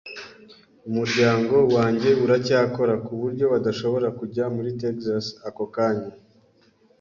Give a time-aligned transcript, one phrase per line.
[0.87, 6.11] Umuryango wanjye uracyakora, kuburyo badashobora kujya muri Texas ako kanya.